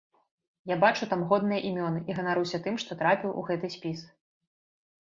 Я 0.71 0.77
бачу 0.83 1.07
там 1.11 1.21
годныя 1.33 1.61
імёны 1.69 2.01
і 2.09 2.17
ганаруся 2.21 2.63
тым, 2.65 2.75
што 2.87 2.91
трапіў 3.05 3.39
у 3.43 3.47
гэты 3.53 3.67
спіс. 3.79 3.99